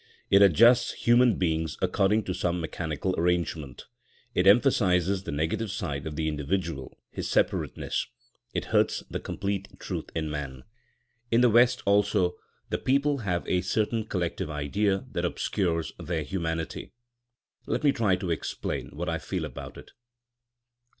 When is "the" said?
5.25-5.31, 6.15-6.27, 9.11-9.19, 11.41-11.51, 12.71-12.79